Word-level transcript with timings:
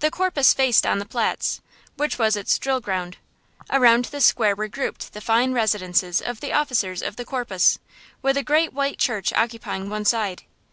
The 0.00 0.10
Korpus 0.10 0.52
faced 0.54 0.84
on 0.84 0.98
the 0.98 1.06
Platz, 1.06 1.60
which 1.94 2.18
was 2.18 2.34
its 2.34 2.58
drill 2.58 2.80
ground. 2.80 3.18
Around 3.70 4.06
the 4.06 4.20
square 4.20 4.56
were 4.56 4.66
grouped 4.66 5.12
the 5.12 5.20
fine 5.20 5.52
residences 5.52 6.20
of 6.20 6.40
the 6.40 6.52
officers 6.52 7.00
of 7.00 7.14
the 7.14 7.24
Korpus, 7.24 7.78
with 8.22 8.36
a 8.36 8.42
great 8.42 8.72
white 8.72 8.98
church 8.98 9.32
occupying 9.32 9.88
one 9.88 10.04
side. 10.04 10.42